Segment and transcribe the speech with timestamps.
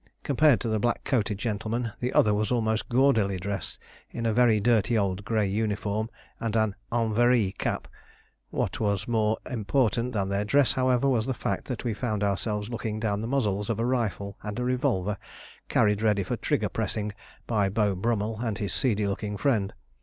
[0.23, 3.77] Compared to the black coated gentleman, the other was almost gaudily dressed
[4.09, 6.57] in a very dirty old grey uniform and
[6.91, 7.87] "Enveri" cap.
[8.49, 12.67] What was more important than their dress, however, was the fact that we found ourselves
[12.67, 15.19] looking down the muzzles of a rifle and revolver
[15.69, 17.11] carried ready for trigger pressing
[17.45, 19.71] by Beau Brummell and his seedy looking friend.